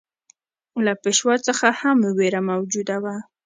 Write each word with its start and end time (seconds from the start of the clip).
له 0.85 0.93
پېشوا 1.01 1.35
څخه 1.47 1.67
هم 1.79 1.99
وېره 2.17 2.41
موجوده 2.49 2.97
وه. 3.03 3.15